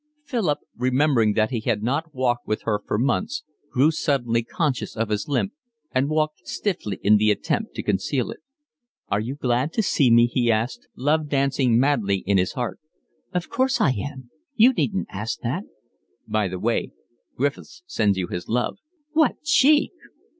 [0.25, 5.27] Philip, remembering he had not walked with her for months, grew suddenly conscious of his
[5.27, 5.53] limp
[5.91, 8.39] and walked stiffly in the attempt to conceal it.
[9.09, 12.79] "Are you glad to see me?" he asked, love dancing madly in his heart.
[13.31, 14.31] "Of course I am.
[14.55, 15.65] You needn't ask that."
[16.27, 16.93] "By the way,
[17.35, 18.79] Griffiths sends you his love."
[19.11, 19.91] "What cheek!"